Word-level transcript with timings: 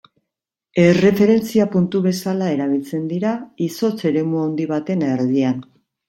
Erreferentzia 0.83 1.65
puntu 1.75 1.99
bezala 2.05 2.47
erabiltzen 2.53 3.03
dira 3.11 3.33
izotz 3.65 3.99
eremu 4.13 4.41
handi 4.47 4.67
baten 4.73 5.05
erdian. 5.11 5.61